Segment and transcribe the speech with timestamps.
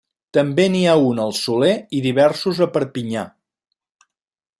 [0.35, 3.27] També n'hi ha un al Soler i diversos a Perpinyà.